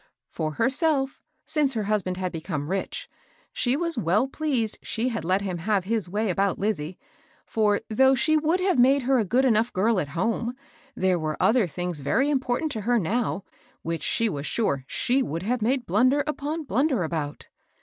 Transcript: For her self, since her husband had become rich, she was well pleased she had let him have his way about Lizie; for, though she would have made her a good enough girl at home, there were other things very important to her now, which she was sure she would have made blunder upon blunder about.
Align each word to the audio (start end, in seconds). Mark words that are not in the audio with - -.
For 0.31 0.53
her 0.53 0.67
self, 0.67 1.21
since 1.45 1.75
her 1.75 1.83
husband 1.83 2.17
had 2.17 2.31
become 2.31 2.71
rich, 2.71 3.07
she 3.53 3.77
was 3.77 3.99
well 3.99 4.27
pleased 4.27 4.79
she 4.81 5.09
had 5.09 5.23
let 5.23 5.41
him 5.43 5.59
have 5.59 5.83
his 5.83 6.09
way 6.09 6.31
about 6.31 6.57
Lizie; 6.57 6.97
for, 7.45 7.81
though 7.87 8.15
she 8.15 8.35
would 8.35 8.59
have 8.61 8.79
made 8.79 9.03
her 9.03 9.19
a 9.19 9.25
good 9.25 9.45
enough 9.45 9.71
girl 9.71 9.99
at 9.99 10.09
home, 10.17 10.55
there 10.95 11.19
were 11.19 11.37
other 11.39 11.67
things 11.67 11.99
very 11.99 12.31
important 12.31 12.71
to 12.71 12.81
her 12.81 12.97
now, 12.97 13.43
which 13.83 14.01
she 14.01 14.27
was 14.27 14.47
sure 14.47 14.85
she 14.87 15.21
would 15.21 15.43
have 15.43 15.61
made 15.61 15.85
blunder 15.85 16.23
upon 16.25 16.63
blunder 16.63 17.03
about. 17.03 17.49